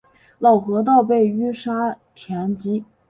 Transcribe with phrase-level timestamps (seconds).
[0.39, 2.83] 老河道被淤沙填积。